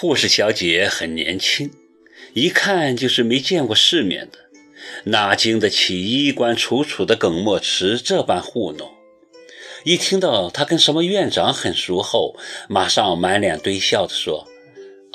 [0.00, 1.72] 护士小姐很年轻，
[2.32, 4.38] 一看就是没见过世面的，
[5.10, 8.92] 哪经得起衣冠楚楚的耿墨池这般糊弄？
[9.82, 12.36] 一听到他跟什么院长很熟后，
[12.68, 14.46] 马上满脸堆笑地说：“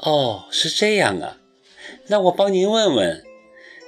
[0.03, 1.37] 哦，是这样啊，
[2.07, 3.23] 那我帮您问问，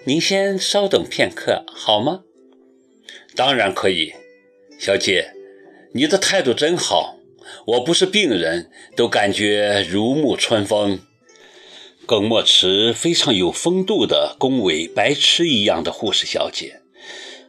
[0.06, 2.22] 您先稍等片刻好吗
[3.36, 4.14] ？”“当然可以，
[4.80, 5.34] 小姐，
[5.92, 7.15] 你的态度真好，
[7.66, 11.00] 我不是病人都感觉如沐春风。”
[12.06, 16.82] 耿墨池非常有风度地恭维白痴一样的护士小姐。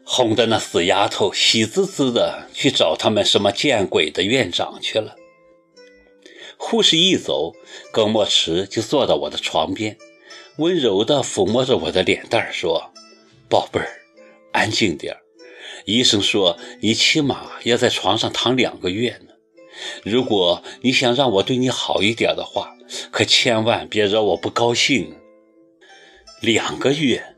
[0.08, 5.16] 哄得那死丫头喜滋滋的去找他们什么见鬼的院长去了。
[6.56, 7.54] 护士一走，
[7.92, 9.98] 耿墨池就坐到我的床边，
[10.58, 12.92] 温柔地抚摸着我的脸蛋儿说
[13.50, 13.88] ：“宝贝儿，
[14.52, 15.20] 安静点儿
[15.84, 19.34] 医生说你起码要在床上躺两个月呢。
[20.02, 22.76] 如果你想让我对你好一点的话，
[23.10, 25.14] 可千万别惹我不高兴。
[26.40, 27.32] 两个月。”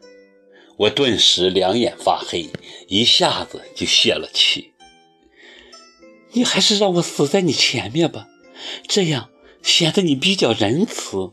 [0.79, 2.51] 我顿时两眼发黑，
[2.87, 4.75] 一下子就泄了气。
[6.31, 8.29] 你还是让我死在你前面吧，
[8.87, 9.29] 这样
[9.61, 11.33] 显得你比较仁慈。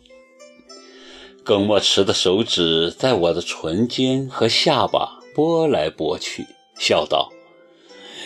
[1.44, 6.48] 耿墨池的手指在我的唇间和下巴拨来拨去，
[6.80, 7.32] 笑道：“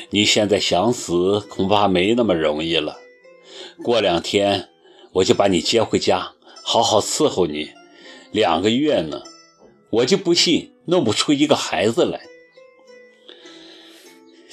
[0.09, 2.97] 你现在想死，恐怕没那么容易了。
[3.83, 4.69] 过两天
[5.13, 7.71] 我就把你接回家，好好伺候你。
[8.31, 9.23] 两个月呢，
[9.89, 12.21] 我就不信。”弄不出一个孩子来。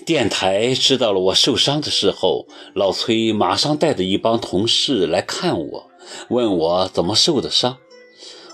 [0.05, 5.91] 电台知道了我受伤的事后，老崔马上带着一帮同事来看我，
[6.29, 7.79] 问我怎么受的伤。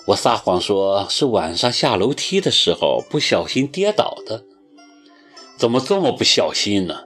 [0.06, 4.44] 我撒谎说是晚上下楼梯的时候不小心跌倒的。
[5.62, 7.04] 怎么这么不小心呢？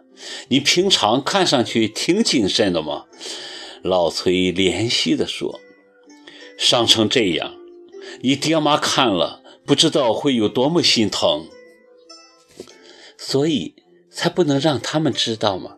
[0.49, 3.05] 你平常看上去挺谨慎的嘛。
[3.83, 5.61] 老崔怜惜地说
[6.57, 7.55] ：“伤成这样，
[8.23, 11.49] 你爹妈看了。”不知道会有多么心疼，
[13.19, 13.75] 所以
[14.11, 15.77] 才不能让他们知道吗？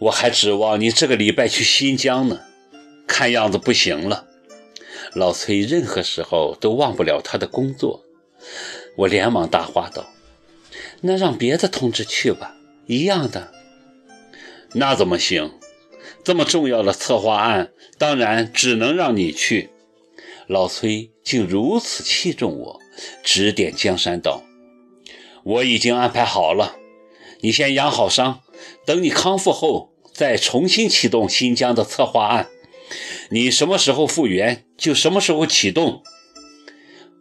[0.00, 2.40] 我还指望你这个礼拜去新疆呢，
[3.06, 4.26] 看样子不行了。
[5.14, 8.02] 老崔任何时候都忘不了他的工作，
[8.96, 10.04] 我连忙搭话道
[11.00, 12.54] ：“那让别的同志去吧，
[12.86, 13.52] 一样的。”
[14.74, 15.52] 那怎么行？
[16.24, 19.70] 这么重要的策划案，当然只能让你去。
[20.46, 22.80] 老崔竟如此器重我，
[23.22, 24.42] 指点江山道
[25.44, 26.76] ：“我已经安排好了，
[27.40, 28.40] 你先养好伤，
[28.84, 32.48] 等你康复后再重新启动新疆的策划案。
[33.30, 36.02] 你什么时候复原，就什么时候启动。”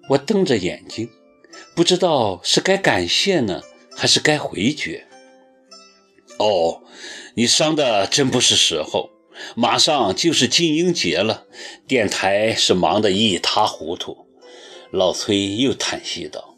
[0.10, 1.10] 我瞪着眼睛，
[1.78, 3.62] 不知道是该感谢呢，
[3.96, 5.06] 还是该回绝。
[6.40, 6.82] 哦，
[7.36, 9.12] 你伤的真不是时候。
[9.56, 11.46] 马上就是金鹰节了，
[11.88, 14.26] 电台是忙得一塌糊涂。
[14.90, 16.58] 老崔又叹息道：“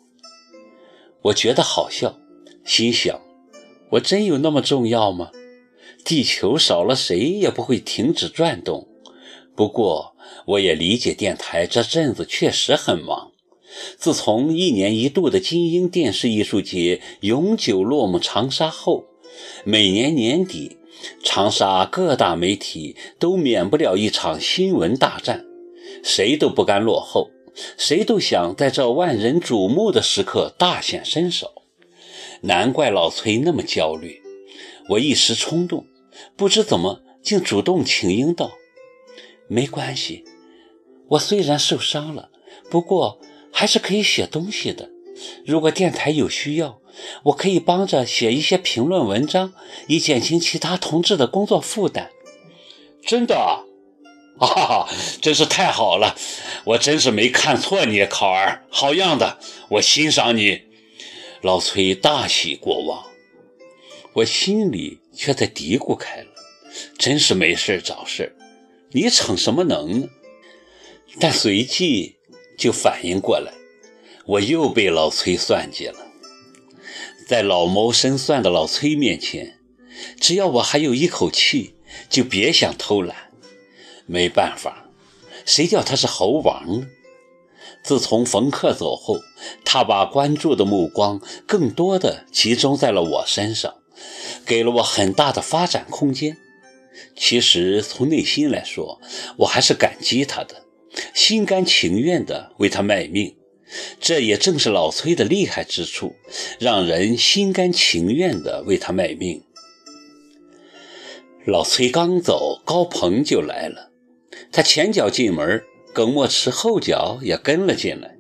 [1.24, 2.18] 我觉得好笑，
[2.64, 3.20] 心想：
[3.90, 5.32] 我真有那么重要吗？
[6.06, 8.88] 地球少了谁也不会停止转动。
[9.54, 10.16] 不过，
[10.46, 13.34] 我也理解电台这阵子确实很忙。
[13.98, 19.06] 自从一年一度的金鹰电视艺术节永久落幕长沙后，
[19.64, 20.78] 每年年底。”
[21.24, 25.46] 长沙各大媒体都免不了一场新闻大战，
[26.04, 27.30] 谁都不甘落后，
[27.78, 31.64] 谁都想在这万人瞩目的时刻大显身手。
[32.42, 34.22] 难怪老崔那么焦虑。
[34.90, 35.86] 我一时冲动，
[36.36, 38.52] 不知怎么竟主动请缨道
[39.48, 40.26] ：“没关系，
[41.12, 42.30] 我虽然受伤了，
[42.70, 43.22] 不过
[43.52, 44.90] 还是可以写东西的。
[45.46, 46.80] 如果电台有需要。”
[47.24, 49.54] 我可以帮着写一些评论文章，
[49.88, 52.10] 以减轻其他同志的工作负担。
[53.06, 53.64] 真的啊，
[54.46, 54.90] 啊，
[55.22, 56.18] 真是太好了！
[56.66, 59.40] 我真是没看错你，考儿，好样的，
[59.70, 60.64] 我欣赏你。
[61.42, 63.06] 老崔大喜过望，
[64.16, 66.28] 我心里却在嘀咕开了：
[66.98, 68.36] 真是没事找事
[68.92, 70.10] 你逞什么能呢？
[71.18, 72.18] 但随即
[72.60, 73.54] 就反应过来，
[74.26, 75.96] 我又被老崔算计了。
[77.26, 79.60] 在老谋深算的老崔面前，
[80.20, 81.76] 只要我还有一口气，
[82.10, 83.32] 就别想偷懒。
[84.06, 84.90] 没办法，
[85.46, 86.88] 谁叫他是猴王呢？
[87.82, 89.20] 自从冯克走后，
[89.64, 93.76] 他把关注的目光更多的集中在了我身上，
[94.46, 96.38] 给了我很大的发展空间。
[97.16, 99.00] 其实从内心来说，
[99.38, 100.64] 我还是感激他的，
[101.14, 103.36] 心甘情愿地为他卖命。
[104.00, 106.16] 这也正是老崔的厉害之处，
[106.60, 109.44] 让人心甘情愿地为他卖命。
[111.46, 113.92] 老崔刚走，高鹏就来了，
[114.52, 115.64] 他前脚进门，
[115.94, 118.18] 耿墨池后脚也跟了进来。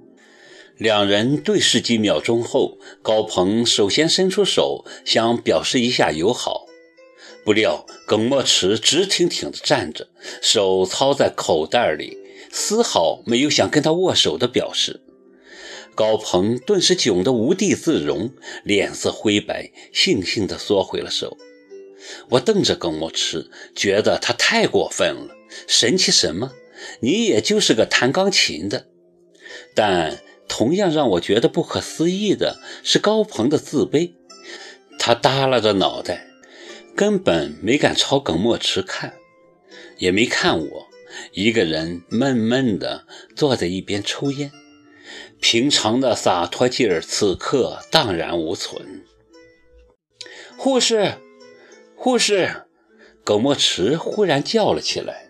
[0.77, 6.67] 两人对视几秒钟后，高鹏首先伸出手，想表示一下友好。
[7.43, 10.09] 不料耿墨池直挺挺地站着，
[10.41, 12.18] 手操在口袋里，
[12.51, 15.01] 丝毫没有想跟他握手的表示。
[15.95, 18.31] 高鹏顿时窘得无地自容，
[18.63, 21.37] 脸色灰白，悻悻地缩回了手。
[22.29, 25.35] 我瞪着耿墨池，觉得他太过分了。
[25.67, 26.53] 神气什么？
[27.01, 28.87] 你也就是个弹钢琴的。
[29.75, 34.13] 但同样让我觉得不可思议的是高鹏的自卑。
[34.97, 36.27] 他耷拉着脑袋，
[36.95, 39.15] 根本没敢朝耿墨池看，
[39.97, 40.87] 也没看我，
[41.31, 44.51] 一个人闷闷地坐在一边抽烟。
[45.41, 49.03] 平常的洒脱劲儿，此刻荡然无存。
[50.57, 51.13] 护士，
[51.95, 52.65] 护士！
[53.23, 55.29] 耿墨池忽然叫了起来：“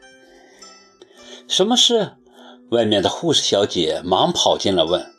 [1.47, 2.13] 什么事？”
[2.71, 5.11] 外面的护士小姐忙跑进来问：“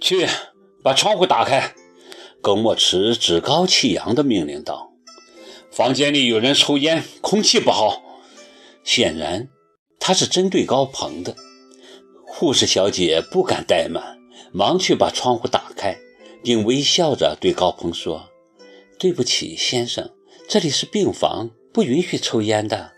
[0.00, 0.28] 去，
[0.82, 1.74] 把窗户打开！”
[2.40, 4.92] 耿墨池趾高气扬地命令道
[5.72, 8.02] ：“房间里有人抽烟，空气不好。”
[8.84, 9.48] 显然，
[9.98, 11.34] 他是针对高鹏的。
[12.26, 14.18] 护士小姐不敢怠慢，
[14.52, 15.96] 忙去把窗户打开，
[16.42, 18.28] 并微笑着对高鹏说
[18.98, 20.10] ：“对不起，先生，
[20.48, 22.92] 这里是病房，不允许抽烟的。”